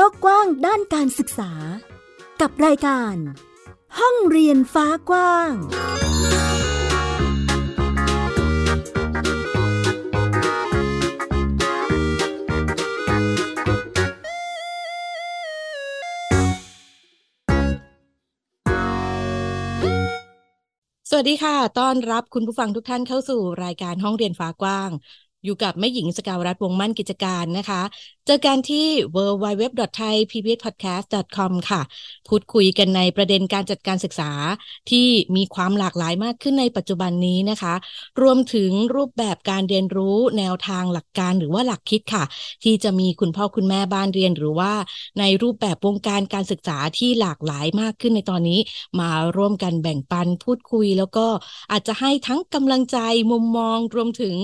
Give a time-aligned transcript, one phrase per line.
[0.00, 1.52] โลกกว้างด้านการศึกษา
[2.40, 3.14] กับรายการ
[3.98, 5.52] ห้องเรียนฟ้ากว้าง
[21.10, 24.90] สวัสดีค่ะ ต้อนรับคุณผู้ฟังทุกท่านเข้าสู่รายการห้องเรียนฟ้ากว้าง
[25.44, 27.82] อยู่กับแม่หญิงสกาวรัฐวงมั่นกิจการนะคะ
[28.26, 31.82] เจอกันที่ www.thaipbspodcast.com ค่ะ
[32.28, 34.30] พูดคุยกันในประเด็นการจัดการศึกษา
[34.90, 37.74] ที่มีความหลากหลายมากขึ้นในปัจจุบันนี้นะคะ
[38.22, 42.24] รวมถึงรูปแบบการเรียนรู้แนวทางหลักการหรือว่าหลักคิดค่ะ
[42.64, 44.72] ที่จะมีคุณพ่อคุณแม่บ้านเรียนหรือว่า
[45.18, 48.60] ในรูปแบบวงการการศึกษาที่หลากหลายมากขึ้นในตอนนี้
[49.00, 51.26] มาร่วมกันแบ่งปันพูดคุย แล้วก็
[51.72, 52.98] อาจจะให้ทั้งกำลังใจ
[53.30, 54.34] มุมมองรวมถึง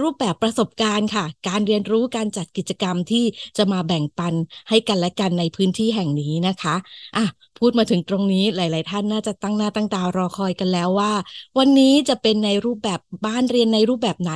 [0.00, 3.24] รูปแบบประสบการณ์ค่ะ การเรียนรู้การจัดกิจกรรมที่
[3.56, 4.34] จะมาแบ่งปัน
[4.68, 6.74] ให้กันและกันในพื้นที่แห่งนี้นะคะ
[7.16, 7.24] อะ
[7.60, 11.12] พูดมาถึงตรงนี้หลาย ๆ ท่านน่าจะตั้งหน้าตั้งตารอคอยกันแล้วว่า
[11.58, 14.34] วันนี้จะเป็นในรูปแบบบ้านเรียนในรูปแบบไหน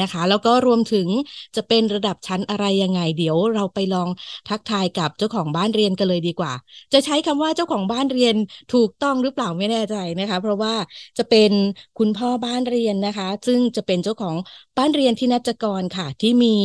[0.00, 1.08] นะคะ แล้วก็รวมถึง
[1.56, 4.08] จะเป็นระดับชั้นอะไรยังไง เดี๋ยวเราไปลอง
[4.48, 6.52] ทักทายกับเจ้าของบ้านเรียนกันเลยดีกว่า
[6.92, 8.34] จะใช้คำว่าเจ้าของบ้านเรียน
[8.74, 10.74] ถูกต้องหรือเปล่าไม่แน่ใจนะคะ เพราะว่า
[11.18, 11.50] จะเป็น
[11.98, 14.36] คุณพ่อบ้านเรียนนะคะ ซึ่งจะเป็นเจ้าของ
[14.78, 16.56] บ้านเรียนที่นัจกรค่ะ ที่มี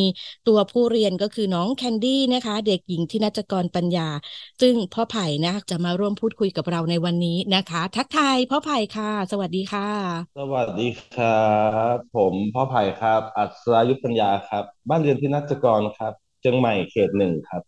[0.47, 4.07] ตัวผู้เรียนก็คือน้องแคนดี้นะคะ เด็กหญิงที่นัจกรปัญญา
[4.61, 9.89] ซึ่งพ่อไผ่นะจะมาร่วมพูดคุยกับเราในวันนี้นะคะ ทักทายพ่อไผ่ค่ะ สวัสดีค่ะ
[10.37, 11.49] สวัสดีครั
[11.95, 17.63] บผมพ่อไผ่ครับ อัศรายุทธปัญญาครับ บ้านเรียนที่นัจกรครับเชียงใหม่เขตหนึ่งครับ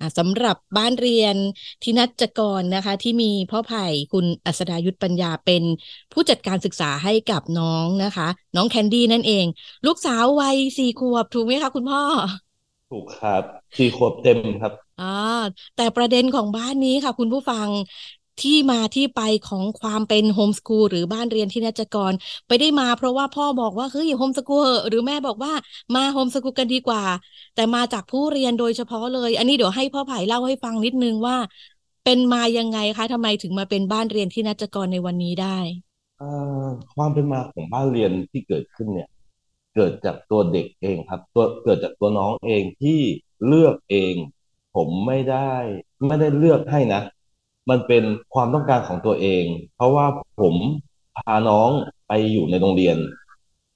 [0.00, 1.36] อะสำหรับบ้านเรียน
[1.82, 5.62] ที่นัจกรนะคะ ที่มีพ่อไผ่คุณอัศดายุทธปัญญาเป็น
[6.12, 9.46] ผู้จัดการศึกษาให้กับน้องนะคะ น้องแคนดี้นั่นเอง
[9.86, 12.02] ลูกสาววัยสี่ขวบถูกไหมคะคุณพ่อ
[12.90, 13.42] ถูกครับ
[13.76, 15.04] สี่ขวบเต็มครับอ่า
[15.74, 17.68] แต่ประเด็นของบ้านนี้ค่ะ คุณผู้ฟัง
[18.38, 22.12] ที่มาที่ไปของความเป็นโฮมสคูลหรือบ้านเรียนที่นัจกร
[22.46, 25.52] ไปได้มาเพราะว่าพ่อบอกว่าเฮ้ยโฮมสคูลหรือแม่บอกว่า
[25.94, 27.02] มาโฮมสคูลกันดีกว่า
[27.54, 31.36] แต่มาจากผู้เรียนโดยเฉพาะเลย อันนี้เดี๋ยวให้พ่อไผ่เล่าให้ฟังนิดนึงว่า
[32.04, 35.58] เป็นมายังไงคะทำไมถึงมาเป็นบ้านเรียนที่นัจกรในวันนี้ได้
[36.18, 36.28] เอ่
[36.64, 39.08] อความเป็นมาของบ้านเรียนที่เกิดขึ้นเนี่ย
[39.76, 43.00] เกิดจากตัวเด็กเองครับ ตัวเกิดจากตัวน้องเองที่
[43.46, 44.14] เลือกเอง
[44.76, 45.52] ผมไม่ได้
[46.06, 47.02] ไม่ได้เลือกให้นะ
[47.70, 48.04] มันเป็น
[48.34, 49.44] ความต้องการของตัวเอง
[49.74, 50.06] เพราะว่า
[50.40, 50.54] ผม
[51.16, 51.70] พาน้อง
[52.08, 52.96] ไปอยู่ในโรงเรียน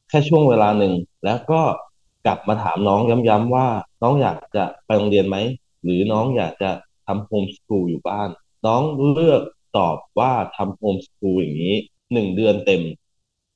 [0.09, 0.93] แค่ช่วงเวลาหนึ่ง
[1.25, 1.63] แล้วก็
[2.27, 3.69] กลับมาถามน้องย้ำๆว่า
[4.03, 5.37] น้องอยากจะไปโรงเรียนไหม
[5.83, 6.71] หรือน้องอยากจะ
[7.07, 8.29] ทำโฮมสคูลอยู่บ้าน
[8.67, 9.43] น้องเลือก
[9.77, 11.77] ตอบว่าทำโฮมสคูลอย่างนี้
[12.13, 12.83] หนึ่งเดือนเต็ม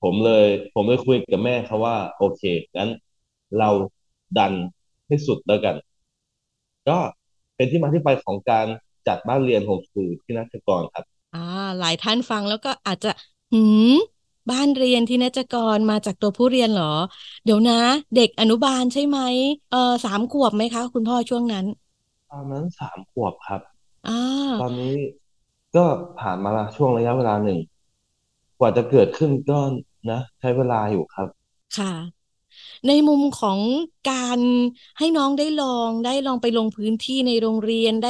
[0.04, 2.42] ผมเลย ผมเลยคุยกับแม่เขาว่า โอเค
[2.76, 2.90] งั้น
[3.58, 3.70] เรา
[4.38, 4.54] ดัน
[5.06, 5.76] ให้สุดแล้วกัน
[6.88, 6.98] ก็
[7.56, 8.66] เป็นที่มาที่ไปของการ
[9.06, 11.38] จัดบ้านเรียนโฮมสคูลที่นักกรครับ อ่า
[11.78, 13.08] หลายท่านฟังแล้วก็อาจจะ
[13.52, 13.56] หื
[13.88, 13.90] ม
[14.50, 16.84] บ้านเรียนที่นัจกรมาจากตัวผู้เรียนเหรอ
[17.44, 17.74] เดี๋ยวนะ
[18.14, 19.18] เด็กอนุบาลใช่ไหม
[19.68, 21.66] เออสามขวบไหมคะ คุณพ่อช่วงนั้น
[22.30, 23.60] ตอนนั้นสามขวบครับ
[24.06, 24.12] อ่า
[24.58, 24.94] ตอนนี้
[25.76, 25.84] ก็
[26.20, 27.58] ผ่านมาละช่วงระยะเวลาหนึ่ง
[28.58, 29.58] กว่าจะเกิดขึ้นก็
[30.10, 31.28] นะใช้เวลาอยู่ครับ
[31.72, 32.24] ค่ะ
[32.86, 33.60] ในมุมของ
[34.06, 34.40] การ
[34.98, 38.08] ให้น้องได้ลองได้ลองไปลงพื้นที่ในโรงเรียนได้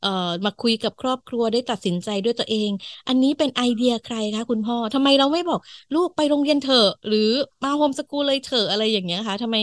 [0.00, 0.08] เอ่อ
[0.44, 2.70] มาคุยกับครอบครัวได้ตัดสินใจด้วยตัวเอง
[3.08, 5.60] อันนี้เป็นไอเดียใครคะคุณพ่อทำไมเราไม่บอก
[5.94, 7.18] ลูกไปโรงเรียนเถอะ หรือ
[7.62, 9.56] มาโฮมสกูลเลยเถอะอะไรอย่างเงี้ยคะทำไม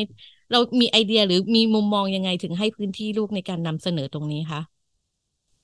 [0.52, 4.62] เรามีไอเดียหรือมีมุมมองยังไงถึงให้พื้นที่ลูกในการนำเสนอตรงนี้คะ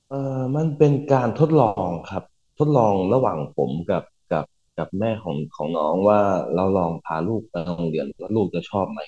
[0.09, 2.23] เออมันเป็นการทดลองครับ
[2.59, 4.03] ทดลองระหว่างผมกับ
[4.77, 6.19] กับแม่ของของน้องว่า
[6.55, 9.01] เราลองพาลูกไปโรงเรียนว่าลูกจะชอบไหม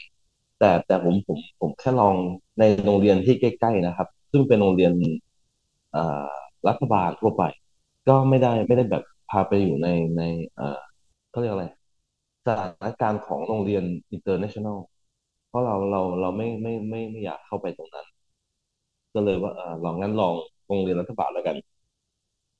[0.59, 2.15] แต่แต่ผมผมผมแค่ลอง
[2.59, 4.91] ในโรงเรียนที่ใกล้ ๆนะครับ ซึ่งเป็นโรงเรียน
[5.95, 6.29] อ่อ
[6.67, 7.43] รัฐบาลทั่วไป
[8.07, 9.87] ก็ไม่ได้ไม่ได้แบบพาไปอยู่ใน
[10.17, 10.21] ใน
[10.55, 10.79] เอ่อ
[11.29, 11.67] เขาเรียกอะไร
[12.45, 13.83] สถานการณ์ของโรงเรียน
[14.15, 14.77] international
[15.47, 18.07] เพราะเราเราเราไม่ไม่ไม่ไม่อยากเข้าไปตรงนั้น
[19.13, 20.33] ก็เลยว่าเออลองงั้นลอง
[20.67, 21.55] โรงเรียนรัฐบาลแล้วกัน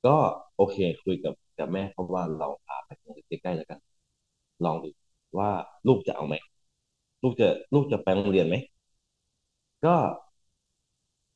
[0.05, 0.15] ก็
[0.55, 3.79] โอเคคุยกับ กับแม่เขาว่าเราพาไปโรงเรียนใกล้ๆแล้วกัน
[4.65, 4.89] ลองดู
[5.39, 5.49] ว่า
[5.87, 6.35] ลูกจะเอาไหม
[7.23, 8.55] ลูกจะลูกจะไปโรงเรียนไหม
[9.81, 9.95] ก็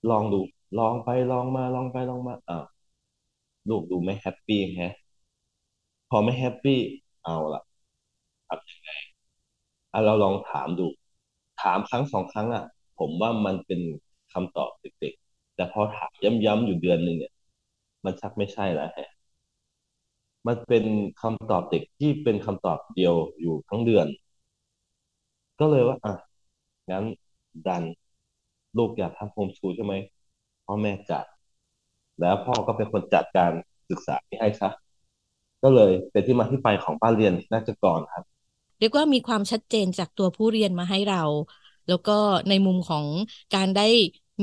[0.10, 0.42] ลองดู
[0.80, 2.66] ลองไปลองมาลองไปลองมาอ้าว
[3.70, 4.94] ลูกดูไม่ happy แฮะ
[6.10, 6.80] พอไม่ happy
[7.24, 7.62] เอาละ
[8.48, 8.90] ทำยังไง
[9.94, 10.88] อะเราลองถามดู
[11.62, 12.64] ถามครั้งสองครั้งอะ
[13.00, 13.82] ผมว่ามันเป็น
[14.34, 16.12] คำตอบเด็กๆแต่พอถาม
[16.46, 17.34] ย้ำๆอยู่เดือนหนึ่งเนี่ย
[18.06, 19.10] มันชักไม่ใช่แล้วฮะ
[20.48, 20.84] มันเป็น
[21.22, 24.08] คำตอบเด็กที่เป็นคำตอบเดียวอยู่ทั้งเดือน
[25.60, 26.14] ก็เลยว่า อะ
[26.92, 27.06] งั้น
[27.68, 27.84] ดัน
[28.78, 29.94] ลูกอยากทำโฮมสคูลใช่ไหม
[30.66, 31.26] พ่อแม่จัด
[32.20, 33.52] แล้วพ่อก็เป็นคนจัดการ
[33.90, 34.70] ศึกษาให้ซะ
[35.64, 38.24] ก็เลยเป็นที่มาที่ไปของบ้านเรียนนาฏกรครับ
[38.80, 41.24] เรียกว่ามีความชัดเจนจากตัวผู้เรียนมาให้เรา
[41.88, 42.18] แล้วก็
[42.50, 43.06] ในมุมของ
[43.56, 43.88] การได้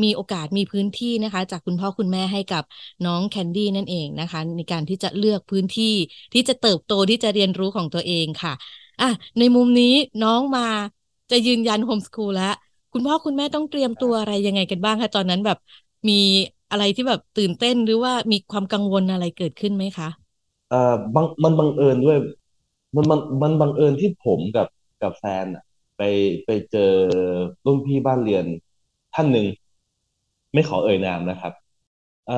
[0.03, 2.63] มีโอกาสมีพื้นที่นะคะ จากคุณพ่อคุณแม่ให้กับ
[3.07, 5.95] น้องแคนดี้นั่นเองนะคะ ในการที่จะเลือกพื้นที่
[6.33, 8.53] ที่จะเติบโตที่จะเรียนรู้ของตัวเองค่ะ
[9.01, 9.95] อะในมุมนี้
[10.25, 10.67] น้องมา
[11.31, 12.55] จะยืนยันโฮมสคูลแล้ว
[12.93, 15.59] คุณพ่อคุณแม่ต้องเตรียมตัวอะไรยังไงกันบ้างคะตอนนั้นแบบ
[16.09, 16.15] มี
[16.71, 20.09] อะไรที่แบบตื่นเต้นหรือว่ามีความกังวลอะไรเกิดขึ้นไหมคะ
[20.71, 22.19] เอ่อบังมันบังเอิญด้วย
[22.95, 24.69] มันมันมันบังเอิญที่ผมกับ
[25.03, 25.63] กับแฟนอะ
[25.97, 26.03] ไป
[26.45, 26.93] ไปเจอ
[27.65, 28.45] รุ่นพี่บ้านเรียน
[29.15, 29.47] ท่านหนึ่ง
[30.57, 31.53] ไม่ขอเอ่ยนามนะครับ
[32.27, 32.35] เอ่อ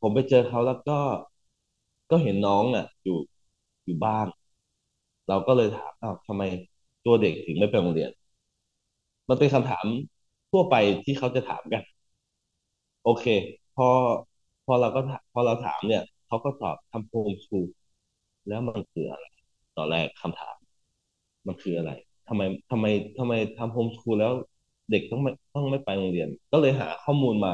[0.00, 0.92] ผมไปเจอเขาแล้วก็
[2.10, 3.18] ก็เห็นน้องอะ อยู่
[3.84, 4.26] อยู่บ้าน
[5.28, 6.42] เราก็เลยถามอ้าวทำไม
[7.04, 8.10] ตัวเด็กถึงไม่ไปโรงเรียน
[9.28, 9.86] มันเป็นคำถาม
[10.50, 10.74] ทั่วไป
[11.04, 11.82] ที่เขาจะถามกัน
[13.02, 13.24] โอเค
[13.74, 13.88] พอ
[14.64, 17.66] พอเราก็ถามพอเราถามเนี่ยเขาก็ตอบทำโฮมสคูล
[18.46, 19.24] แล้วมันคืออะไร
[19.76, 20.56] ตอนแรกคำถาม
[21.46, 21.90] มันคืออะไร
[22.28, 22.86] ทำไมทำไม
[23.18, 24.32] ทำไมทำ homeschool แล้ว
[24.90, 27.52] เด็กต้องไม่ต้องไม่ไปโรงเรียน ก็เลยหาข้อมูลมา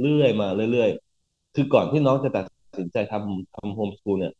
[0.00, 2.44] เรื่อยมาเรื่อยๆ คือก่อนที่น้องจะตัด
[2.78, 4.32] สินใจทำทำ homeschool เนี่ย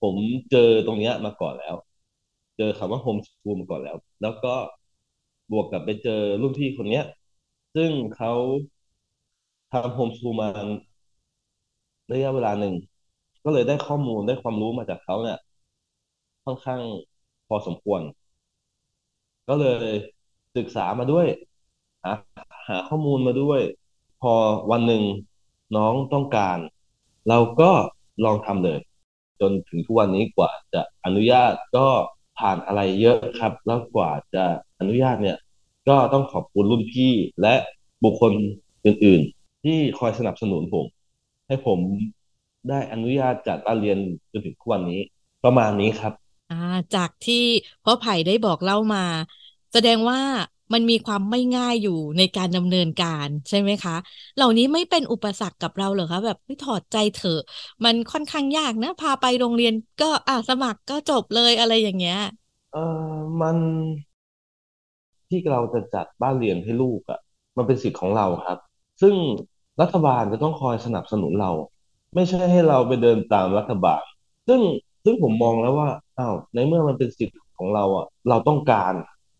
[0.00, 0.16] ผม
[0.50, 1.74] เจอตรงเนี้ยมาก่อนแล้ว
[2.56, 4.54] เจอคำว่า homeschool มาก่อนแล้ว แล้วก็
[5.50, 7.04] บวกกับไปเจอรุ่นพี่คนเนี้ย
[7.74, 8.32] ซึ่งเขา
[9.72, 10.48] ทำ homeschool มา
[12.12, 12.74] ระยะเวลาหนึ่ง
[13.44, 15.38] ก็เลยได้ข้อมูลได้ความรู้มาจากเขาเนี่ย
[16.44, 16.80] ค่อนข้าง
[17.46, 18.00] พอสมควร
[19.48, 20.11] ก็เลย
[20.56, 21.26] ศึกษามาด้วย
[22.04, 22.12] หา
[22.68, 23.60] หาข้อมูลมาด้วย
[24.20, 24.32] พอ
[24.70, 25.02] วันหนึ่ง
[25.76, 26.58] น้องต้องการ
[27.28, 27.70] เราก็
[28.24, 28.78] ลองทำเลย
[29.40, 31.86] จนถึงทุกวันนี้กว่าจะอนุญาตก็
[32.38, 34.44] ผ่านอะไรเยอะครับ แล้วกว่าจะ
[34.80, 35.38] อนุญาตเนี่ย
[35.88, 37.12] ก็ต้องขอบคุณรุ่นพี่
[37.42, 37.54] และ
[38.04, 38.32] บุคคล
[38.86, 40.86] อื่น ๆ ที่คอยสนับสนุนผม
[41.46, 41.78] ให้ผม
[42.68, 43.98] ได้อนุญาตจัดบ้านเรียน
[44.32, 45.00] จนถึงทุกวันนี้
[45.44, 46.12] ประมาณนี้ครับ
[46.50, 46.56] อ่า
[46.94, 47.34] จากที่
[47.84, 49.04] พ่อไผ่ได้บอกเล่ามา
[49.72, 50.20] แสดงว่า
[50.72, 53.96] มันมีความไม่ง่ายอยู่ในการดำเนินการใช่ไหมคะ
[54.36, 57.38] เหล่านี้ไม่เป็นอุปสรรคกับเราเหรอคะแบบไม่ถอดใจเถอะ
[57.84, 62.16] มันค่อนข้างยากนะ พาไปโรงเรียนก็อ่าสมัครก็จบเลยอะไรอย่างเงี้ย
[62.72, 62.78] เออ
[63.40, 63.56] มัน
[65.28, 67.20] ที่เราจะจัดบ้านเรียนให้ลูกอะ่ะ
[67.56, 68.58] มันเป็นสิทธิ์ของเราครับ
[69.02, 69.14] ซึ่ง
[69.80, 71.50] รัฐบาลจะต้องคอยสนับสนุนเรา
[72.14, 74.02] ไม่ใช่ให้เราไปเดินตามรัฐบาล
[74.48, 74.60] ซึ่ง
[75.04, 75.88] ซึ่งผมมองแล้วว่า
[76.18, 78.92] อ้าวในเมื่อมันเป็นสิทธิ์ของเราอะ่ะ เราต้องการ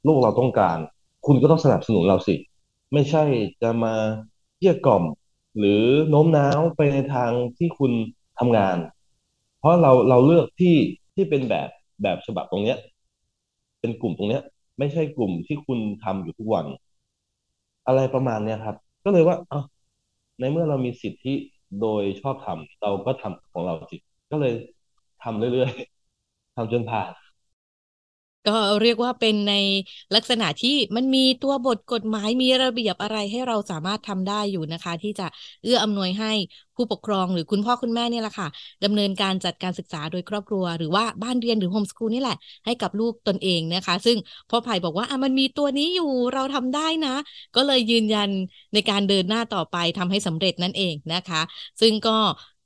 [0.06, 0.78] ลูกเราต้องการ
[1.26, 2.34] คุณก็ต้องสนับสนุนเราสิ
[2.92, 3.24] ไม่ใช่
[3.62, 3.94] จะมา
[4.58, 5.04] เกลี้ยกล่อม
[5.58, 7.92] หรือโน้มน้าวไปในทางที่คุณ
[8.38, 8.76] ทำงาน
[9.58, 10.76] เพราะเราเราเลือกที่
[11.14, 11.68] ที่เป็นแบบ
[12.02, 12.78] แบบฉบับตรงเนี้ย
[13.80, 14.42] เป็นกลุ่มตรงเนี้ย
[14.78, 16.66] ไม่ใช่กลุ่มที่คุณทำอยู่ทุกวัน
[17.86, 19.60] อะไรประมาณเนี้ยครับ ก็เลยว่าเอา
[20.40, 21.34] ในเมื่อเรามีสิทธิ
[21.80, 23.96] โดยชอบทำเราก็ทำของเราสิ
[24.30, 24.52] ก็เลย
[25.22, 27.10] ทำเรื่อยๆทำจนผ่าน
[28.48, 29.54] ก็เรียกว่าเป็นใน
[30.14, 35.26] ลักษณะที่มันมีตัวบทกฎหมายมีระเบียบอะไรให้เราสามารถทำได้อยู่นะคะ ที่จะ
[35.62, 36.32] เอื้ออำนวยให้
[36.76, 38.48] ผู้ปกครองหรือคุณพ่อคุณแม่เนี่ยแหละค่ะ
[38.84, 42.36] ดำเนินการจัดการศึกษาโดยครอบครัว หรือว่าบ้านเรียนหรือโฮมสคูลนี่แหละ
[42.66, 44.16] ให้กับลูกตนเองนะคะ ซึ่ง
[44.50, 47.14] พ่อไผ่บอกว่าอะมันมีตัวนี้อยู่เราทำได้นะ
[47.56, 48.30] ก็เลยยืนยัน
[48.74, 51.40] ในการเดินหน้าต่อไปทำให้สำเร็จนั่นเองนะคะ
[51.80, 52.18] ซึ่งก็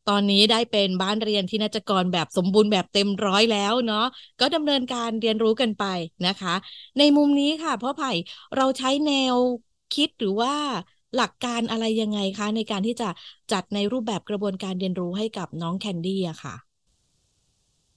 [0.08, 4.04] ตอนนี้ได้เป็นบ้านเรียนที่นาจกรแบบสมบูรณ์แบบเต็มร้อยแล้วเนาะ
[4.40, 5.84] ก็ดำเนินการเรียนรู้กันไป
[6.26, 6.54] นะคะ
[6.98, 8.10] ในมุมนี้ค่ะพ่อไผ่
[8.56, 9.36] เราใช้แนว
[9.94, 10.54] คิดหรือว่า
[11.16, 13.08] หลักการอะไรยังไงคะ ในการที่จะ
[13.52, 16.54] จัดในรูปแบบกระบวนการเรียนรู้ให้กับน้องแคนดี้อะค่ะ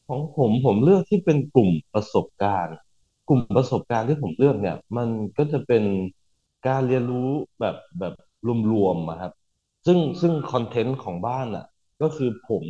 [0.08, 2.76] ของผมผมเลือกที่เป็นกลุ่มประสบการณ์
[3.28, 5.84] กลุ่มประสบการณ์ที่ผมเลือกเนี่ย มันก็จะเป็น
[6.68, 8.14] การเรียนรู้แบบแบบ
[8.72, 9.32] รวมๆอะครับ
[9.86, 11.66] ซึ่งซึ่งคอนเทนต์ของบ้านอะ
[12.02, 12.66] ก็คือผม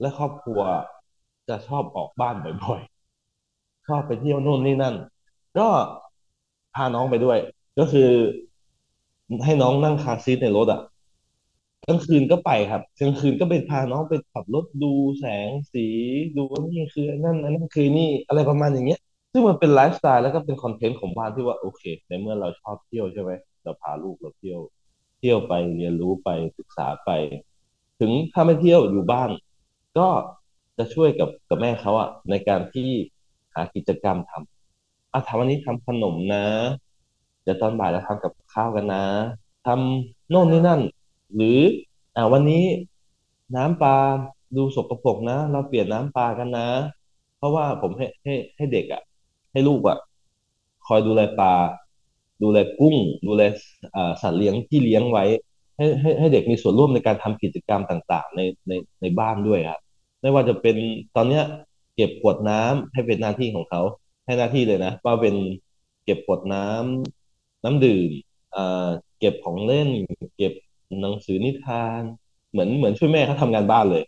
[0.00, 0.60] และครอบครัว
[1.48, 2.34] จะชอบออกบ้าน
[2.64, 4.94] บ่อยๆ ชอบไปเที่ยวโน่นนี่นั่น
[5.58, 5.68] ก็
[6.74, 7.38] พาน้องไปด้วย
[7.78, 8.10] ก็คือ
[9.44, 10.80] ให้น้องนั่งคาร์ซีทในรถอะ
[11.86, 15.86] กลางคืนก็ไปครับกลางคืนก็ไปพาน้องไปขับรถดูแสงสี
[16.36, 19.00] ดูว่านี่คืออันนั่นอันนั้นคือนี่อะไรประมาณอย่างเงี้ย
[19.32, 23.30] ซึ่งมันเป็นไลฟ์สไตล์แล้วก็เป็นคอนเทนต์ของบ้านที่ว่าโอเค ในเมื่อเราชอบเที่ยวใช่ไหม
[23.62, 24.60] เราพาลูกเราเที่ยว
[25.18, 27.10] เที่ยวไปเรียนรู้ไปศึกษาไป
[28.00, 29.30] ถึงถ้าไม่เที่ยวอยู่บ้าน
[29.98, 30.08] ก็
[30.78, 32.88] จะช่วยกับกับแม่เขาอะในการที่
[33.54, 36.44] หากิจกรรมทำอะทำวันนี้ทำขนมนะ
[37.42, 39.04] เดี๋ยวตอนบ่ายเราทำกับข้าวกันนะ
[39.66, 40.80] ทำโน่นนี่นั่น
[41.34, 41.58] หรือ
[42.16, 42.64] อ่าวันนี้
[43.56, 43.96] น้ำปลา
[44.56, 46.68] ดูสกปรกนะ เราเปลี่ยนน้ำปลากันนะ
[47.36, 49.02] เพราะว่าผมให้ให้ให้เด็กอะ
[49.52, 49.98] ให้ลูกอะ
[50.86, 51.54] คอยดูแลปลา
[52.42, 53.42] ดูแลกุ้ง ดูแล
[54.22, 55.24] สัตว์เลี้ยงที่เลี้ยงไว้
[55.78, 59.80] ให้ให้ให้เด็กมีส่วนร่วมในการทำกิจกรรมต่างๆ ในในในบ้านด้วยครับ
[60.20, 60.76] ไม่ว่าจะเป็น
[61.16, 61.44] ตอนเนี้ย
[61.96, 63.82] เก็บขวดน้ำให้เป็นหน้าที่ของเขา
[64.26, 65.34] ให้หน้าที่เลยนะว่าเป็น
[66.04, 68.10] เก็บขวดน้ำน้ำดื่ม
[68.54, 69.88] อ่าเก็บของเล่น
[70.36, 70.52] เก็บ
[71.02, 72.02] หนังสือนิทาน
[72.50, 74.04] เหมือนเหมือนช่วยแม่เขาทำงานบ้านเลย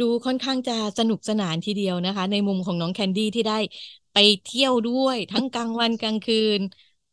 [0.00, 3.58] ดูค่อนข้างจะสนุกสนานทีเดียวนะคะ ในมุมของน้องแคนดี้ที่ได้
[4.12, 6.60] ไปเที่ยวด้วย ทั้งกลางวันกลางคืน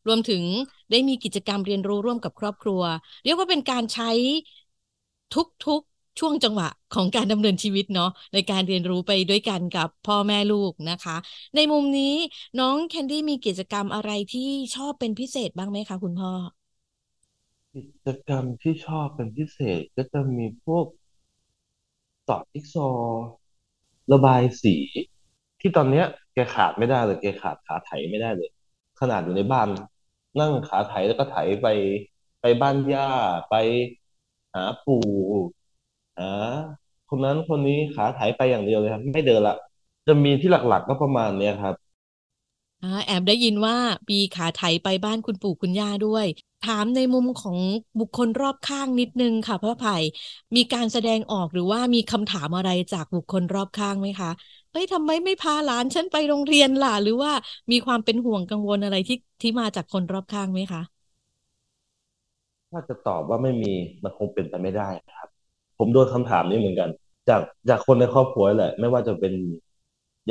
[0.06, 0.42] รวมถึง
[0.90, 2.82] ได้มีกิจกรรมเรียนรู้ร่วมกับครอบครัว
[3.24, 4.10] เรียกว่าเป็นการใช้
[5.66, 11.16] ทุกๆช่วงจังหวะของการดำเนินชีวิตเนาะในการเรียนรู้ไปด้วยกันกับพ่อแม่ลูกนะคะ
[11.54, 12.14] ในมุมนี้
[12.60, 16.32] น้องแคนดี้มีกิจกรรมอะไรที่ชอบเป็นพิเศษบ้างไหมคะคุณพ่อ
[17.74, 20.86] กิจกรรมที่ชอบเป็นพิเศษก็จะมีพวก
[22.28, 22.88] ต่อจิ๊กซอ
[24.12, 24.74] ระบายสี
[25.60, 28.50] ที่ตอนเนี้ยแกขาดไม่ได้เลยแกขาดขาไถไม่ได้เลย
[29.00, 29.68] ขนาดอยู่ในบ้าน
[30.38, 31.66] นั่งขาไถแล้วก็ไถไป
[32.40, 33.02] ไปบ้านย่า
[33.48, 33.52] ไป
[34.54, 34.96] หาปู่
[36.18, 36.24] หา
[37.08, 39.54] คนนั้นคนนี้ขาไถไปอย่างเดียวเลยครับ ไม่เดินละ
[40.06, 41.74] จะมีที่หลักๆก็ประมาณเนี้ยครับ
[42.82, 43.76] อ่าแอบได้ยินว่า
[44.08, 46.26] ปีขาไถไปบ้านคุณปู่คุณย่าด้วย
[46.60, 47.58] ถามในมุมของ
[47.98, 49.92] บุคคลรอบข้างนิดนึงค่ะพ่อไผ่
[50.56, 54.30] มีการแสดงออกหรือว่ามีคำถามอะไรจากบุคคลรอบข้างไหมคะ
[54.76, 57.32] เฮ้ยทำไมไม่พาหลานฉันไปโรงเรียนล่ะ หรือว่า
[57.72, 60.82] มีความเป็นห่วงกังวลอะไรที่ที่มาจากคนรอบข้างไหมคะ
[62.70, 63.72] ถ้าจะตอบว่าไม่มี
[64.04, 65.28] มันคงเป็นไปไม่ได้ครับ
[65.78, 66.88] ผมโดนคำถามนี้เหมือนกัน
[67.28, 69.32] จากจากคนในครอบครัวแหละ ไม่ว่าจะเป็น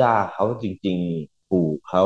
[0.01, 2.03] ย่าเขาจริง ๆ ปู่เขา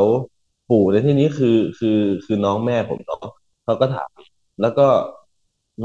[0.70, 3.20] ปู่ในที่นี้คือคือคือน้องแม่ผมเนาะ
[3.64, 4.10] เขาก็ถาม
[4.62, 4.88] แล้วก็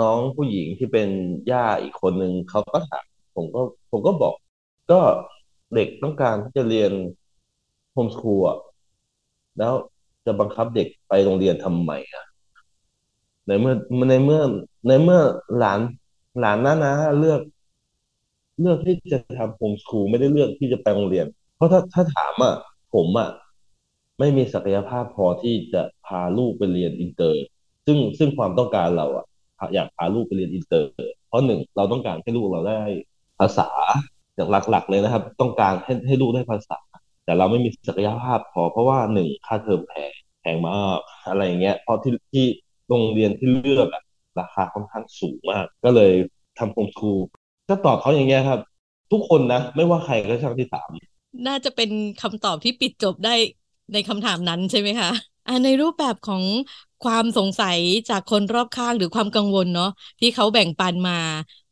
[0.00, 1.08] น้องผู้หญิงที่เป็น
[1.50, 4.34] ย่าอีกคนนึงเขาก็ถามผมก็ผมก็บอก
[4.90, 5.00] ก็
[5.74, 6.92] เด็กต้องการที่จะเรียน
[7.92, 8.58] โฮมสคูลอะ
[9.58, 9.74] แล้ว
[10.26, 12.24] จะบังคับเด็กไปโรงเรียนทำไมอะ
[13.46, 13.74] ในเมื่อ
[14.08, 14.42] ในเมื่อ
[14.88, 15.20] ในเมื่อ
[15.58, 15.80] หลาน
[16.40, 17.40] หลานน้านะเลือก
[18.60, 21.26] เลือกที่จะทำโฮมสคูลไม่ได้เลือกที่จะไปโรงเรียน
[21.56, 22.54] เพราะถ้าถ้าถามอะ
[22.94, 23.30] ผมอะ
[24.18, 27.44] ไม่มีศักยภาพพอที่จะพาลูกไปเรียนอินเตอร์
[27.86, 29.26] ซึ่งซึ่งความต้องการเราอะ
[29.74, 30.90] อยากพาลูกไปเรียนอินเตอร์
[31.28, 32.82] เพราะหนึ่งเราต้องการให้ลูกเราได้
[33.38, 33.68] ภาษา
[34.36, 36.78] อย่างหลัก ๆ เลยนะครับ ต้องการให้ให้ลูกได้ภาษา
[37.24, 40.98] แต่เราไม่มีศักยภาพพอเพราะว่าหนึ่งค่าเทอมแพงแพงมาก
[41.30, 42.44] อะไรอย่างเงี้ยเพราะที่ที่
[42.88, 44.02] โรงเรียนที่เลือกอะ
[44.40, 46.12] ราคาค่อนข้างสูงมาก ก็เลย
[46.58, 47.18] ทำโฮมสคูล
[47.68, 48.60] ก็ตอบเขาอย่างเงี้ยครับ
[49.12, 50.88] ทุกคนนะ ไม่ว่าใครก็ช่างที่ถาม
[51.46, 51.90] น่าจะเป็น
[52.22, 53.34] คำตอบที่ปิดจบได้
[53.92, 55.10] ในคำถามนั้นใช่ไหมคะ
[55.64, 56.42] ในรูปแบบของ
[57.04, 61.18] ความสงสัยจากคนรอบข้างหรือความกังวลเนาะที่เขาแบ่งปันมา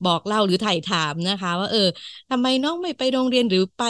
[0.07, 1.89] บอกเล่าหรือถ่ายถามนะคะ ว่าเออ
[2.31, 3.83] ทำไมน้องไม่ไปโรงเรียนหรือไป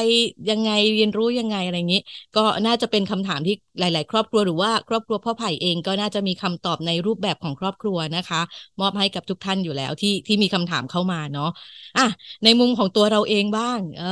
[0.51, 2.01] ยังไงเรียนรู้ยังไงอะไรอย่างนี้
[2.37, 8.41] ก็น่าจะเป็นคำถามที่หลาย ๆ ครอบครัวหรือว่าครอบครัวพ่อไผ่เองก็น่าจะมีคำตอบในรูปแบบของครอบครัวนะคะ
[8.81, 11.49] มอบให้กับทุกท่านอยู่แล้วที่ที่มีคำถามเข้ามาเนาะ
[11.97, 12.07] อะ
[12.45, 14.07] ในมุมของตัวเราเองบ้าง เออ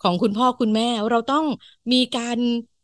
[0.00, 1.44] ของคุณพ่อคุณแม่เราต้อง
[1.92, 2.38] มีการ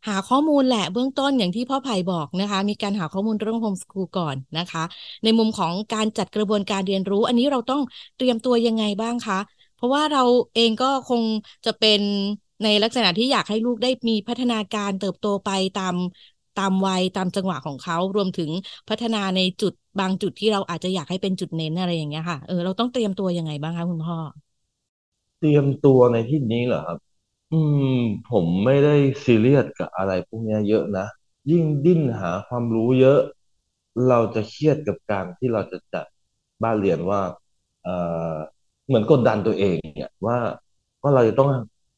[0.07, 4.83] หาข้อมูลแหละเบื้องต้นอย่างที่พ่อไผ่บอกนะคะ มีการหาข้อมูลเรื่องโฮมสคูลก่อนนะคะ
[5.23, 7.81] ในมุมของการจัดกระบวนการเรียนรู้ อันนี้เราต้อง
[8.17, 9.39] เตรียมตัวยังไงบ้างคะ
[9.75, 10.23] เพราะว่าเรา
[10.55, 11.23] เองก็คง
[11.65, 12.01] จะเป็น
[12.63, 15.95] ในลักษณะที่อยากให้ลูกได้มีพัฒนาการเติบโตไปตาม
[16.55, 18.49] ตามวัยตามจังหวะของเขารวมถึง
[18.89, 24.17] พัฒนาในจุดบางจุดที่เราอาจจะอยากให้เป็นจุดเน้นอะไรอย่างเงี้ยค่ะเออเราต้องเตรียมตัวยังไงบ้างคะคุณพ่อ
[25.39, 26.97] เตรียมตัวในที่นี้เหรอครับ
[27.51, 27.55] อื
[27.85, 31.05] ม ผมไม่ได้ซีเรียสกับอะไรพวกเนี้ยเยอะนะ
[31.51, 33.19] ยิ่งดิ้นหาความรู้เยอะ
[34.07, 36.05] เราจะเครียดกับการที่เราจะจัด
[36.63, 37.21] บ้านเรียนว่า
[37.83, 37.93] เอ่
[38.33, 38.37] อ
[38.87, 40.37] เหมือนกดดันตัวเองเนี่ยว่า
[41.01, 41.49] ว่าเราจะต้อง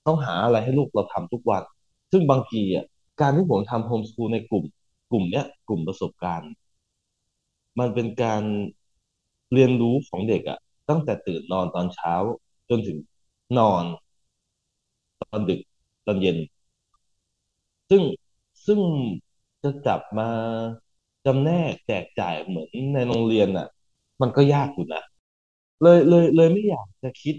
[0.07, 1.63] ต้องหาอะไรให้ลูกเราทำทุกวัน
[2.12, 2.86] ซึ่งบางทีอะ
[3.22, 4.63] การที่ผมทำโฮมสคูลในกลุ่ม
[5.12, 6.51] กลุ่มเนี้ยกลุ่มประสบการณ์
[7.79, 8.43] มันเป็นการ
[9.53, 12.13] เรียนรู้ของเด็กอะตั้งแต่ตื่นนอนตอนเช้า
[12.69, 12.98] จนถึง
[13.57, 13.83] นอน
[15.36, 15.60] อนดึก
[16.06, 16.38] ตอนเย็น
[17.90, 18.04] ซึ่ง
[18.66, 18.80] ซึ่ง
[19.63, 20.30] จะจับมา
[21.25, 23.68] จำแนกแจกจ่ายเหมือนในโรงเรียนอะ
[24.22, 25.02] มันก็ยากอยู่นะ
[25.82, 27.36] เลยเลยเลยไม่อยากจะคิด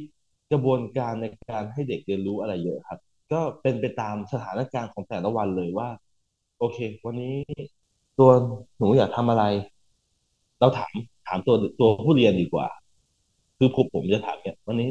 [0.51, 2.99] กระบวนการในการให้เด็กเรียนรู้อะไรเยอะครับ
[3.33, 5.89] ก็เป็นไปตามสถานการณ์ของแต่ละวันเลยว่า
[6.59, 7.35] โอเค วันนี้
[8.19, 8.31] ตัว
[8.79, 9.45] หนูอยากทำอะไร
[10.61, 10.93] เราถาม
[11.27, 12.69] ถามตัวตัวผู้เรียนดีกว่า
[13.59, 14.89] คือผมผมจะถามเนี่ยวันนี้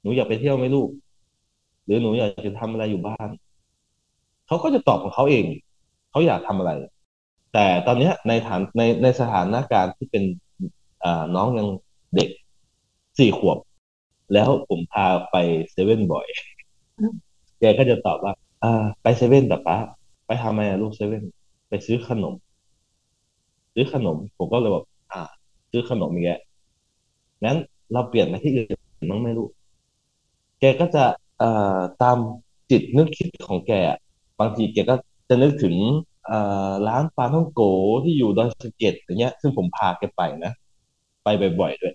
[0.00, 0.88] หนูอยากไปเที่ยวไหมลูก
[1.84, 3.28] หรือหนูอยากจะทำอะไรอยู่บ้าน
[4.46, 5.44] เขาก็จะตอบของเขาเอง
[6.10, 6.70] เขาอยากทำอะไร
[7.52, 10.24] แต่ตอนเนี้ยในฐานในในสถานการณ์ที่เป็น
[11.04, 11.68] อ่าน้องยัง
[12.14, 12.28] เด็ก
[13.18, 13.58] สี่ขวบ
[14.34, 15.36] แล้วผมพาไป
[15.70, 16.26] เซเว่นบ่อย
[17.60, 19.76] แกก็จะตอบว่าอ่าไปเซเว่นแต่ป้า
[20.26, 21.24] ไปทำไมอะลูกเซเว่น
[21.68, 22.34] ไปซื้อขนม
[23.74, 25.20] ซื้อขนม ผมก็เลยบอกอ่า
[25.70, 26.40] ซื้อขนมอีกแล้ว
[27.44, 27.58] งั้น
[27.92, 29.46] เราเปลี่ยนไปที่อื่นมั้งไม่รู้
[30.60, 31.04] แกก็จะ
[32.02, 32.16] ตาม
[32.70, 33.72] จิตนึกคิดของแก
[34.40, 34.94] บางทีแกก็
[35.28, 35.74] จะนึกถึง
[36.88, 37.62] ร้านปลาท่องโก
[38.04, 40.52] ที่อยู่ดอยสะเก็ดอย่างเงี้ย ซึ่งผมพาแกไปนะ
[41.24, 41.28] ไป
[41.60, 41.92] บ่อยๆด้วย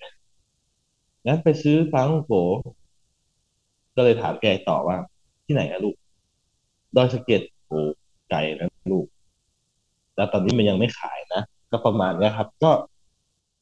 [1.25, 2.33] งั้นไปซื้อปลาท่องโก
[3.95, 4.97] ก็เลยถามแกต่อว่า
[5.45, 5.95] ที่ไหนอะลูก
[6.95, 7.77] ดอยสะเก็ดโอ้
[8.29, 9.05] ไกลนะลูก
[10.15, 12.71] แล้วตอนนี้มันยังไม่ขายนะก็ประมาณนี้ครับ ก็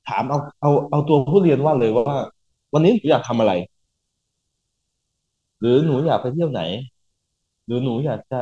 [0.10, 2.18] ถามเอาเอาเอาตัวผู้เรียนว่าเลยว่า
[2.74, 3.54] วันนี้อยากทำอะไร
[5.60, 6.62] หรือหนูอยากไปเที่ยวไหน
[7.66, 8.42] หรือหนูอยากจะ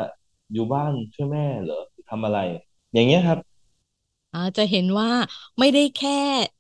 [0.54, 2.38] อยู่บ้านช่วยแม่เหรอหรือทำอะไร
[2.94, 3.40] อย่างเงี้ยครับ
[4.34, 5.10] อ่าจะเห็นว่า
[5.60, 6.12] ไม่ได้แค่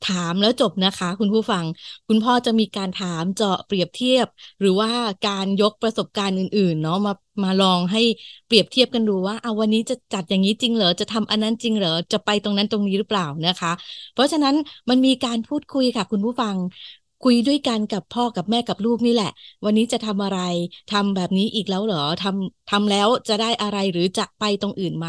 [0.02, 1.66] ถามแล้วจบนะคะ คุณผู้ฟัง
[2.08, 4.28] คุณพ่อจะมีการถามเจาะเปรียบเทียบ
[4.60, 4.90] หรือว่า
[5.24, 7.12] การยกประสบการณ์อื่น ๆ เนาะมา
[7.44, 8.00] มาลองให้
[8.46, 13.72] เปรียบเทียบกันดูว่าเอาวันนี้จะจัดอย่างนี้จริงเหรอจะทำอันนั้นจริงเหรอจะไปตรงนั้นตรงนี้หรือเปล่านะคะ
[14.14, 14.56] เพราะฉะนั้น
[14.90, 16.56] มันมีการพูดคุยค่ะ คุณผู้ฟัง
[17.24, 19.32] คุยด้วยกันกับพ่อกับแม่กับลูกนี่แหละ
[19.66, 20.40] วันนี้จะทำอะไร
[20.92, 25.08] ทำแบบนี้อีกแล้วเหรอทำทำแล้วจะได้อะไรหรือจะไปตรงอื่นไหม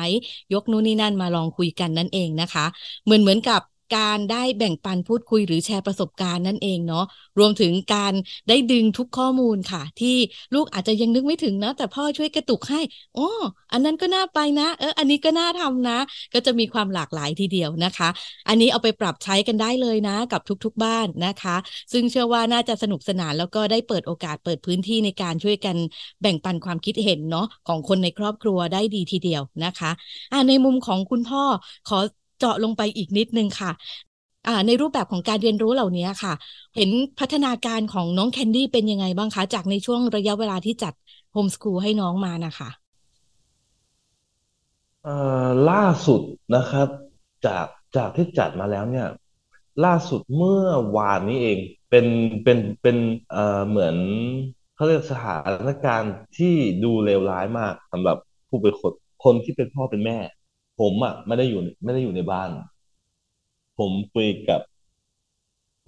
[0.52, 2.66] ยกนู่นนี่นั่นมาลองคุยกันนั่นเองนะคะ
[3.04, 3.60] เหมือนเหมือนกับ
[3.94, 7.04] การได้แบ่งปันพูดคุยหรือแชร์ประสบการณ์นั่นเองเนาะ
[7.38, 8.12] รวมถึงการ
[8.48, 10.16] ได้ดึงทุกข้อมูลค่ะ ที่
[10.54, 12.80] ลูกอาจจะยังนึกไม่ถึงนะแต่พ่อช่วยกระตุกให้
[13.16, 13.26] อ๋อ
[13.72, 15.98] อันนั้นก็น่าไปนะ เออ อันนี้ก็น่าทำนะ
[16.34, 18.08] ก็จะมีความหลากหลายทีเดียวนะคะ
[18.48, 21.56] อันนี้เอาไปปรับใช้กันได้เลยนะ กับทุกๆบ้านนะคะ
[21.92, 25.76] ซึ่งเชื่อว่าน่าจะสนุกสนานแล้วก็ได้เปิดโอกาสเปิดพื้นที่ในการช่วยกัน
[26.22, 29.90] แบ่งปันความคิดเห็นเนาะของคนในครอบครัวได้ดีทีเดียวนะคะ
[30.32, 31.42] อ่าในมุมของคุณพ่อ
[31.88, 31.98] ขอ
[32.38, 33.70] เจาะลงไปอีกนิดนึงค่ะ
[34.46, 36.32] อ่าในรูปแบบของการเรียนรู้เหล่านี้ค่ะ
[36.76, 40.94] เห็นพัฒนาการของน้องแคนดี้เป็นยังไงบ้างคะ จากในช่วงระยะเวลาที่จัด
[41.32, 42.70] โฮมสคูลให้น้องมานะคะ
[45.06, 45.14] อ่
[45.46, 46.20] อล่าสุด
[46.54, 46.88] นะครับ
[47.46, 49.06] จากจากที่จัดมาแล้วเนี่ย
[49.84, 50.64] ล่าสุดเมื่อ
[50.96, 51.58] วานนี้เอง
[51.90, 52.06] เป็น
[52.44, 52.96] เป็นเป็น
[53.30, 53.96] เอ่อเหมือน
[54.74, 56.54] เขาเรียกสถานการณ์ที่
[56.84, 58.16] ดูเลวร้ายมากสำหรับ
[58.48, 58.92] ผู้เป็นคน
[59.24, 60.18] คนที่เป็นพ่อเป็นแม่
[60.78, 62.50] ผมอะไม่ได้อยู่ไม่ได้อยู่ในบ้าน
[63.78, 64.60] ผมคุยกับ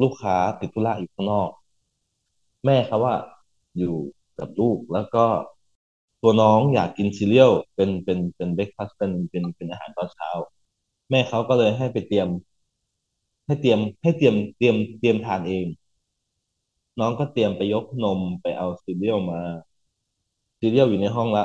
[0.03, 1.51] ลูกค้าติดธุระอยู่ข้างนอก
[2.65, 3.15] แม่เขาว่า
[3.79, 3.95] อยู่
[4.39, 5.25] กับลูกแล้วก็
[6.23, 10.29] ตัวน้องอยากกินซีเรียลเป็นเป็นเป็นเบรคฟาสต์เป็นเป็นเป็นอาหารตอนเช้า
[11.11, 12.29] แม่เขาก็เลยให้ไปเตรียม
[13.47, 15.67] ให้เตรียมให้เตรียมเตรียมเตรียมทานเอง
[16.99, 19.41] น้องก็เตรียมไปยกนมไปเอาซีเรียลมา
[20.59, 21.45] ซีเรียลอยู่ในห้องละ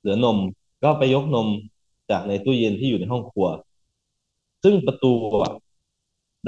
[0.00, 0.38] เหลือนม
[0.82, 1.48] ก็ไปยกนม
[2.10, 3.46] จากในตู้เย็นที่อยู่ในห้องครัว
[4.62, 5.12] ซึ่งประตู
[5.42, 5.52] อะ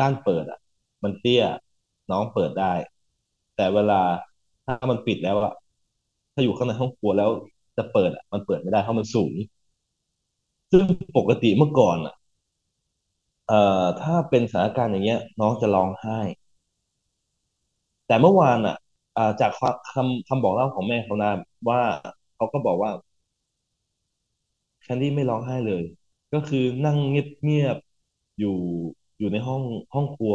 [0.01, 0.59] ด้านเปิดอะ
[1.05, 1.45] มันเตี้ย
[2.11, 2.73] น้องเปิดได้
[3.57, 4.01] แต่เวลา
[4.65, 5.53] ถ้ามันปิดแล้วอะ
[6.35, 7.31] ถ้าอยู่ข้างในห้องครัวแล้ว
[7.77, 9.33] จะเปิดอะมันเปิดไม่ได้เพราะมันสูง
[10.73, 10.85] ซึ่ง
[11.17, 12.15] ปกติเมื่อก่อนอะ
[13.49, 16.19] เอ่อถ้าเป็นสถานการณ์อย่างเงี้ย น้องจะร้องไห้
[18.07, 18.77] แต่เมื่อวานอะ
[19.17, 19.51] อ่าจาก
[19.93, 21.31] คำคำบอกเล่าของแม่เขานะ
[21.69, 21.81] ว่า
[22.35, 22.91] เขาก็บอกว่า
[24.95, 25.83] นดี้ไม่ร้องไห้เลย
[26.33, 28.49] ก็คือนั่งเงียบๆอยู่
[29.19, 29.63] อยู่ในห้อง
[29.95, 30.35] ห้องครัว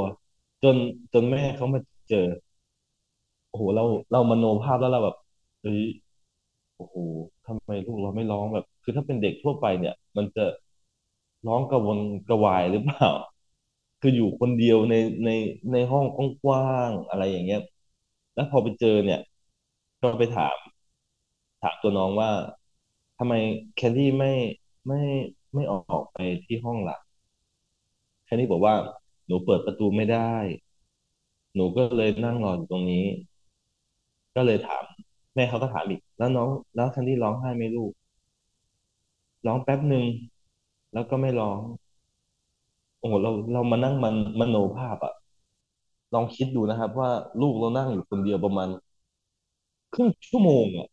[0.64, 0.76] จน
[1.14, 2.18] จนแม่เขามาเจอ
[3.50, 5.16] โอ้โหเราเรามโนภาพแล้วเราแบบ
[5.62, 5.82] เฮ้ย
[6.76, 6.96] โอ้โห
[7.46, 10.42] ทำไมลูกเราไม่ร้องแบบ คือถ้าเป็นเด็กทั่วไปเนี่ย มันจะ
[11.48, 13.08] ร้องกระวนกระวายหรือเปล่า
[14.02, 15.30] คืออยู่คนเดียวในใน
[15.72, 16.06] ในห้อง
[16.44, 17.62] กว้างๆอะไรอย่างเงี้ย
[18.34, 19.20] แล้วพอไปเจอเนี่ย
[20.02, 20.58] ก็ไปถาม
[21.62, 22.30] ถามตัวน้องว่า
[23.18, 23.34] ทำไม
[23.76, 24.32] แคนดี้ไม่
[24.88, 25.00] ไม่
[25.54, 26.98] ไม่ออกไปที่ห้องล่ะ
[28.26, 28.76] แคนดี้บอกว่า
[29.26, 30.34] หนูเปิดประตูไม่ได้
[31.56, 33.06] หนูก็เลยนั่งรออยู่ตรงนี้
[34.36, 34.84] ก็เลยถาม
[35.36, 37.92] แม่เขาก็ถามอีก แล้วน้อง แล้วแคนดี้ร้องไห้ไหมลูก
[39.46, 40.06] ร้องแป๊บหนึ่ง
[40.94, 41.60] แล้วก็ไม่ร้อง
[43.00, 45.14] โอ้โหเราเรามานั่งมันมโนภาพอะ
[46.14, 47.10] ลองคิดดูนะครับ ว่า
[47.42, 48.68] ลูกเรานั่งอยู่คนเดียวประมาณ
[49.94, 50.88] ครึ่งชั่วโมงอะ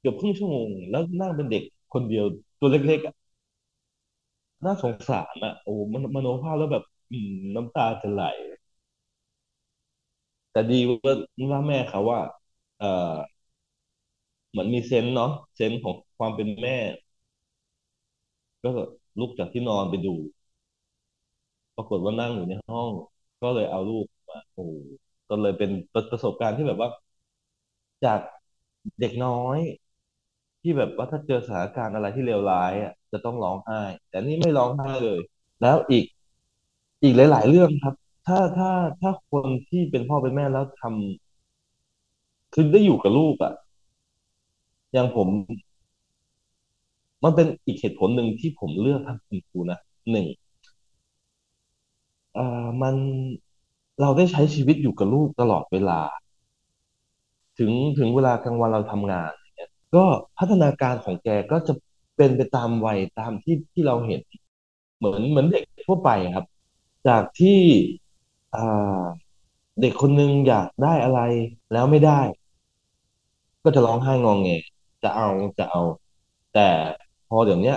[0.00, 2.24] เกือบครึ่งชั่วโมง แล้วนั่งเป็นเด็กคนเดียว
[2.60, 3.14] ตัวเล็กๆอะ
[4.64, 8.22] น่าสงสารอะโอ้โหมันมโนภาพแล้วแบบ อืมน้ำตาจะไหล
[10.50, 11.14] แต่ดีว่า
[11.52, 12.20] ว่าแม่เขาว่า
[12.78, 12.86] เอ่อ
[14.50, 16.76] เหมือนมีเซนส์เนาะเซนส์ของความเป็นแม่
[18.62, 18.70] ก็
[19.18, 20.14] ลุกจากที่นอนไปดู
[21.76, 22.92] ปรากฏว่านั่งอยู่ในห้อง
[23.42, 24.62] ก็เลยเอาลูกมาโอ้
[25.28, 26.88] ก็เลยเป็นประประสบการณ์ที่แบบว่า
[28.04, 28.20] จาก
[29.00, 29.58] เด็กน้อย
[30.62, 35.20] ที่แบบว่าถ้าเจอสถานการณ์อะไรที่เลวร้ายอะจะต้องร้องไห้ แต่นี่ไม่ร้องไห้เลย
[35.62, 36.04] แล้วอีก
[37.02, 37.94] อีกหลาย ๆ เรื่องครับ
[38.26, 43.52] ถ้าถ้าถ้าคนที่เป็นพ่อเป็นแม่แล้วทำคือได้อยู่กับลูกอะ
[44.92, 45.28] อย่างผม
[47.24, 49.78] มันเป็นอีกเหตุผลหนึ่งที่ผมเลือกทำคุณครูนะ
[50.10, 50.26] หนึ่ง
[52.36, 52.96] อ่อมัน
[54.00, 56.00] เราได้ใช้ชีวิตอยู่กับลูกตลอดเวลา
[57.58, 59.32] ถึงถึงเวลากลางวันเราทำงาน
[59.94, 60.04] ก็
[60.38, 61.72] พัฒนาการของแกก็จะ
[62.16, 64.20] เป็นไปตามวัยตามที่ที่เราเห็น
[64.98, 66.46] เหมือนเหมือนเด็กทั่วไปครับ
[67.08, 67.58] จากที่
[69.80, 71.20] เด็กคนนึงอยากได้อะไร
[71.72, 72.20] แล้วไม่ได้
[73.64, 74.48] ก็จะร้องไห้งองแง
[75.02, 75.80] จะเอาจะเอา
[76.54, 76.68] แต่
[77.28, 77.74] พอเดี๋ยวนี้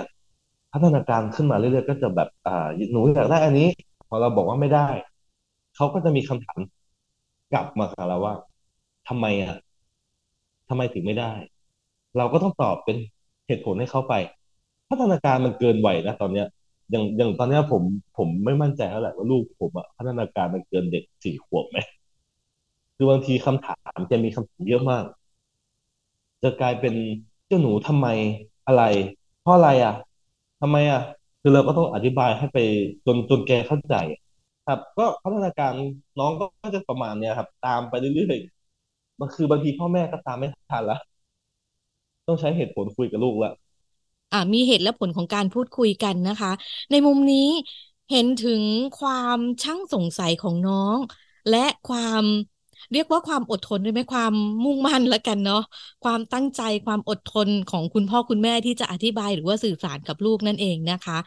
[0.72, 3.68] พัฒนาการขึ้นมาเรื่อยๆก็จะแบบอ่าหนูอยากได้อันนี้
[4.08, 4.88] พอเราบอกว่าไม่ได้
[5.76, 6.60] เขาก็จะมีคำถาม
[7.52, 8.34] กลับมาหาเราว่า
[9.08, 9.54] ทำไมอะ
[10.68, 11.32] ทำไมถึงไม่ได้
[12.16, 12.96] เราก็ต้องตอบเป็น
[13.46, 14.14] เหตุผลให้เขาไป
[14.90, 16.46] พัฒนาการมันเกินวัยนะตอนเนี้ย
[16.90, 17.82] อย่างอย่างตอนเนี้ยผม
[18.16, 21.78] ผมไม่มั่นใจแล้วแหละว่าลูกผมอะพัฒนาการมันเกินเด็กสี่ขวบไหม
[22.96, 25.04] คือบางทีคำถามจะมีคำถามเยอะมาก
[26.42, 26.94] จะกลายเป็น
[27.46, 28.06] เจ้าหนูทำไม
[28.66, 28.82] อะไร
[29.40, 29.94] เพราะอะไรอะ
[30.60, 31.00] ทำไมอะ
[31.40, 32.58] คือเราก็ต้องอธิบายให้ไป
[33.06, 33.94] จนจนแกเข้าใจ
[34.66, 35.72] ครับ ก็พัฒนาการ
[36.18, 40.96] น้องก็จะประมาณเนี้ยครับ ตามไปเรื่อยๆมันคือบางทีพ่อแม่ก็ตามไม่ทันละ
[42.26, 43.52] ต้องใช้เหตุผลคุยกับลูกละ
[44.32, 46.52] อ่ามีเหตุและผลของการพูดคุยกันนะคะ
[46.90, 47.48] ในมุมนี้
[48.10, 48.62] เห็นถึง
[49.00, 50.98] ความช่างสงสัยของน้อง
[51.48, 52.24] และความ
[52.92, 55.62] เรียกว่าความอดทนด้วยไหมความมุ่งมั่นละกันเนาะ
[56.02, 61.18] ความตั้งใจความอดทนของคุณพ่อคุณแม่ที่จะอธิบายหรือว่าสื่อสารกับลูกนั่นเองนะคะ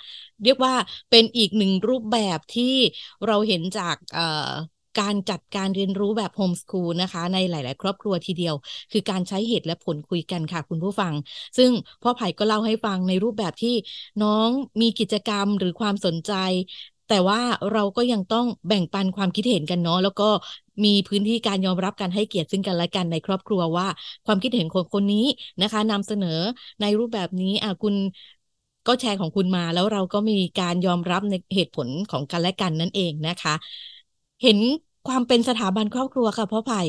[0.44, 0.74] เรียกว่า
[1.10, 2.76] เป็นอีกหนึ่งรูปแบบที่
[3.28, 4.50] เราเห็นจากเอ่อ
[5.00, 8.56] การจัดการเรียนรู้แบบโฮมสคูลนะคะ ในหลาย ๆ ครอบครัวทีเดียว
[8.92, 11.14] คือการใช้เหตุและผลคุยกันค่ะคุณผู้ฟัง
[11.58, 13.76] ซึ่งพ่อไผ่ก็เล่าให้ฟังในรูปแบบที่
[14.24, 14.50] น้อง
[14.82, 16.34] มีกิจกรรมหรือความสนใจ
[17.10, 17.40] แต่ว่า
[17.74, 20.30] เราก็ยังต้องแบ่งปันความคิดเห็นกันเนาะแล้วก็
[20.86, 23.88] มีพื้นที่การยอมรับการให้เกียรติซึ่งกันและกันในครอบครัวว่า
[24.26, 25.26] ความคิดเห็นคนคนนี้
[25.62, 26.40] นะคะนำเสนอ
[26.82, 27.96] ในรูปแบบนี้อะคุณ
[28.88, 33.56] ก็แชร์ของคุณมาแล้วเราก็มีการยอมรับในเหตุผลของกันและกันนั่นเองนะคะ
[34.42, 34.58] เห็น
[35.08, 36.82] ความเป็นสถาบันครอบครัวค่ะพ่อไผ่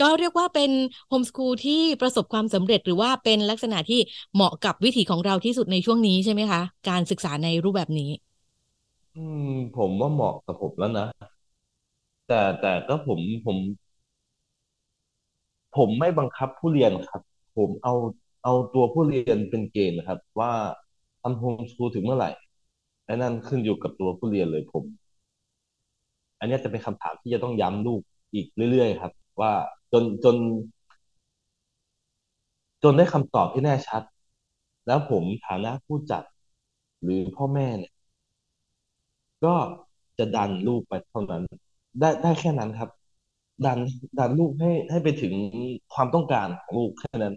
[0.00, 0.70] ก็เรียกว่าเป็น
[1.08, 4.00] โฮมสคูลที่ประสบความสำเร็จหรือว่าเป็นลักษณะที่
[4.34, 8.10] เหมาะกับวิถีของเราที่สุดในช่วงนี้ใช่ไหมคะ การศึกษาในรูปแบบนี้
[9.14, 11.04] อืม ผมว่าเหมาะกับผมแล้วนะ
[12.26, 13.58] แต่แต่ก็ผมผม
[15.76, 17.22] ผมไม่บังคับผู้เรียนครับ
[17.56, 17.94] ผมเอา
[18.44, 20.52] เอาตัวผู้เรียนเป็นเกณฑ์นะครับ ว่า
[21.20, 22.30] ทำโฮมสคูลถึงเมื่อไหร่
[23.04, 24.84] ไอ้นั่นขึ้นอยู่กับตัวผู้เรียนเลยผม
[26.42, 28.02] อันนี้จะเป็นคำถามที่จะต้องย้ำลูก
[28.34, 29.52] อีกเรื่อย ๆ ครับ ว่า
[29.92, 30.36] จนจน
[32.82, 34.02] จนได้คำตอบที่แน่ชัด
[34.86, 36.22] แล้วผมฐานะผู้จัด
[37.02, 37.92] หรือพ่อแม่เนี่ย
[39.44, 39.54] ก็
[40.18, 41.42] จะดันลูกไปเท่านั้น
[42.00, 42.90] ได้ได้แค่นั้นครับ
[43.64, 43.78] ดัน
[44.18, 45.34] ดันลูกให้ให้ไปถึง
[45.94, 47.34] ความต้องการของลูกแค่นั้น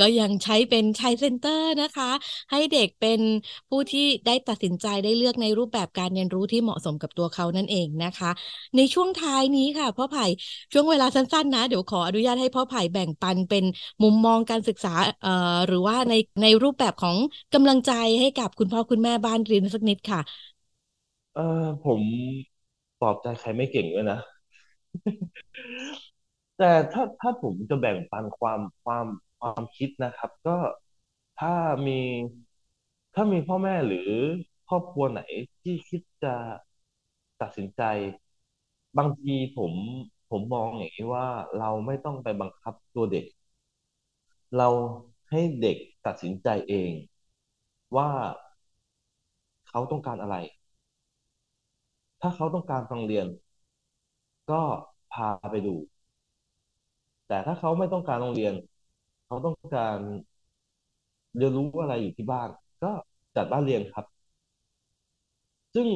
[0.00, 2.10] ก็ยังใช้เป็นชายเซ็นเตอร์นะคะ
[2.50, 3.20] ให้เด็กเป็น
[3.68, 8.30] ผู้ที่ได้ตัดสินใจได้เลือกในรูปแบบการเรียนรู้ที่เหมาะสมกับตัวเขานั่นเองนะคะ
[8.76, 10.24] ในช่วงท้ายนี้ค่ะพ่อไผ่
[10.72, 13.64] ช่วงเวลาสั้นๆ นะ เดี๋ยวขออนุญาตให้พ่อไผ่แบ่งปันเป็น
[14.02, 15.30] มุมมองการศึกษาเอ่อ
[15.66, 17.16] หรือว่าในในรูปแบบของ
[17.54, 20.20] กำลังใจให้กับคุณพ่อคุณแม่บ้านเรียนสักนิดค่ะ
[21.34, 21.42] เออ
[21.82, 22.02] ผม
[22.98, 24.18] ปลอบใจใครไม่เก่งด้วยนะ
[26.58, 29.06] แต่ถ้าถ้าผมจะแบ่งปันความความ
[29.44, 30.58] ความคิดนะครับ ก็
[31.40, 31.54] ถ้า
[31.86, 32.00] มี
[33.14, 34.10] ถ้ามีพ่อแม่หรือ
[34.68, 35.20] ครอบครัวไหน
[35.62, 36.34] ที่คิดจะ
[37.40, 37.82] ตัดสินใจ
[38.98, 39.72] บางทีผม
[40.30, 41.26] ผมมองอย่างนี้ว่า
[41.58, 43.26] เราไม่ต้องไปบังคับตัวเด็ก
[44.56, 44.68] เรา
[45.30, 45.76] ให้เด็ก
[46.06, 46.92] ตัดสินใจเอง
[47.96, 48.10] ว่า
[49.68, 50.36] เขาต้องการอะไร
[52.20, 53.26] ถ้าเขาต้องการฟังเรียน
[54.50, 54.62] ก็
[55.12, 55.74] พาไปดู
[57.26, 58.54] แต่ถ้าเขาไม่ต้องการโรงเรียน
[59.26, 59.98] เขาต้องการ
[61.36, 62.48] เรียนรู้อะไรอยู่ที่บ้าน
[62.82, 62.92] ก็
[63.36, 64.04] จัดบ้านเรียนครับ
[65.74, 65.88] ซึ่ง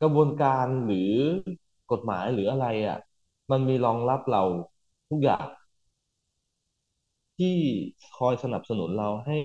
[0.00, 1.10] กระบวนการหรือ
[1.90, 2.98] กฎหมายหรืออะไรอะ
[3.50, 4.42] มันมีรองรับเรา
[5.10, 5.46] ทุกอย่าง
[7.36, 7.56] ที่
[8.16, 9.36] คอยสนับสนุนเราให้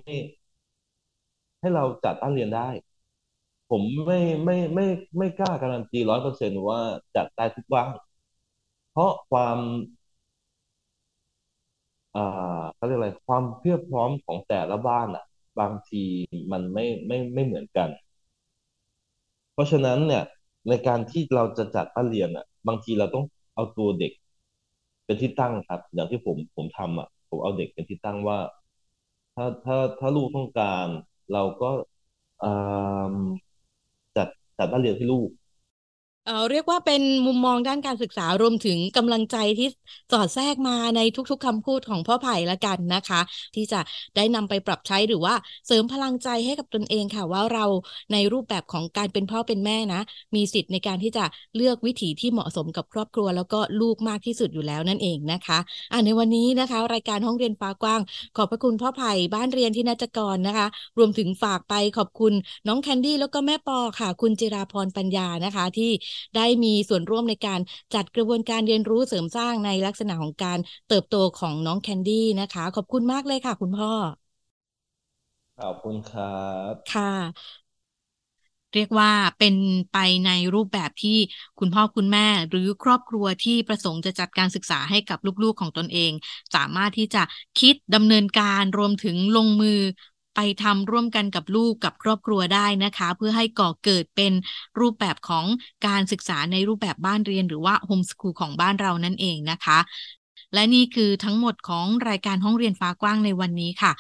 [1.59, 2.69] ให้เราจัดบ้านเรียนได้
[3.69, 4.85] ผมไม่ไม่ไม่
[5.17, 6.79] ไม่กล้าการันตีร้อยเปอร์เซ็นต์ว่า
[7.15, 7.91] จัดได้ทุกบ้าน
[8.91, 9.57] เพราะความ
[12.75, 15.23] เขาเรียกอะไรความเพียบพร้อมของแต่ละบ้านอะ
[15.59, 16.03] บางที
[16.51, 17.89] มันไม่ไม่ไม่เหมือนกัน
[19.53, 20.23] เพราะฉะนั้นเนี่ย
[20.69, 24.11] ในการที่เราจะจัดบ้านเรียนอะ บางทีเราต้องเอาตัวเด็ก
[25.05, 28.37] เป็นที่ตั้งครับ อย่างที่ผมผมทำอะ ผมเอาเด็กเป็นที่ตั้งว่า
[29.35, 30.87] ถ้าถ้าถ้าลูกต้องการ
[31.33, 31.71] เราก็
[32.43, 32.47] อ่า
[34.17, 35.29] จัดจัดบ้านเรียนให้ลูก
[36.25, 39.67] เอ่อเรียกว่าเป็นมุมมองด้านการศึกษารวมถึงกำลังใจที่
[40.11, 43.21] สอดแทรกมาในทุกๆคำพูดของพ่อไผ่ละกันนะคะ
[43.55, 43.79] ที่จะ
[44.15, 45.33] ได้นำไปปรับใช้หรือว่า
[45.67, 47.65] เสริมพลังใจให้กับตนเองค่ะ ว่าเรา
[48.13, 50.01] ในรูปแบบของการเป็นพ่อเป็นแม่นะ
[50.35, 55.59] มีสิทธิ์ในการที่จะเลือกวิถีที่เหมาะสมกับครอบครัว แล้วก็ลูกมากที่สุดอยู่แล้วนั่นเองนะคะ
[55.91, 58.01] อ่าในวันนี้นะคะ รายการห้องเรียนฟ้ากว้าง
[58.37, 62.33] ขอบพระคุณพ่อไผ่บ้านเรียนที่นัจกรนะคะ รวมถึงฝากไปขอบคุณ
[62.67, 65.91] น้องแคนดี้แล้วก็แม่ปอค่ะ คุณจิราพรปัญญานะคะที่
[66.35, 67.59] ได้มีส่วนร่วมในการ
[67.93, 73.91] จัดกระบวนการเรียนรู้เสริมสร้างในลักษณะของการเติบโตของน้องแคนดี้นะคะ ขอบคุณมากเลยค่ะ คุณพ่อ
[75.57, 76.25] ขอบคุณครั
[76.73, 77.05] บ ค่ะ
[78.73, 79.55] เรียกว่าเป็น
[79.91, 81.17] ไปในรูปแบบที่
[81.59, 86.11] คุณพ่อคุณแม่ หรือครอบครัวที่ประสงค์จะจัดการศึกษาให้กับลูกๆของตนเอง
[86.55, 87.23] สามารถที่จะ
[87.59, 89.79] คิดดำเนินการรวมถึงลงมือ
[90.35, 94.33] ไปทำร่วมกันกับลูกกับครอบครัวได้นะคะ เพื่อให้ก่อเกิดเป็น
[94.79, 95.45] รูปแบบของ
[95.87, 99.79] การศึกษาในรูปแบบบ้านเรียน หรือว่าโฮมสคูลของบ้านเรานั่นเองนะคะ
[100.53, 103.91] และนี่คือทั้งหมดของรายการห้องเรียนฟ้ากว้างในวันนี้ค่ะ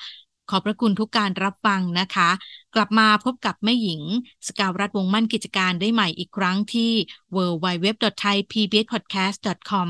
[0.49, 2.29] ขอบพระคุณทุกการรับฟังนะคะ
[2.75, 4.01] กลับมาพบกับแม่หญิง
[4.47, 6.91] สกาวรัฐวงมั่นกิจการได้ใหม่อีกครั้งที่
[7.35, 9.89] www.thaipbspodcast.com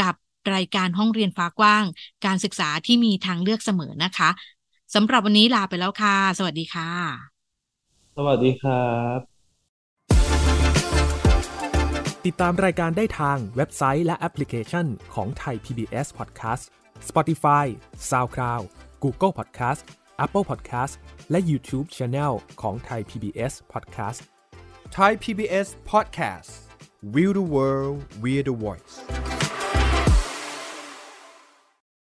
[0.00, 0.14] กับ
[0.54, 1.84] รายการห้องเรียนฟ้ากว้าง
[2.26, 4.30] การศึกษาที่มีทางเลือกเสมอนะคะ
[4.94, 6.90] สำหรับวันนี้ลาไปแล้วค่ะ สวัสดีค่ะ
[8.16, 9.18] สวัสดีครับ
[12.26, 16.64] ติดตามรายการได้ทางเว็บไซต์และแอปพลิเคชันของไทย PBS Podcast
[17.08, 17.66] Spotify
[18.10, 18.64] SoundCloud
[19.04, 19.80] Google Podcast
[20.24, 20.94] Apple Podcast
[21.30, 24.20] และ YouTube Channel ของไทย PBS Podcast
[24.96, 26.50] Thai PBS Podcast
[27.14, 28.94] We the World We the Voice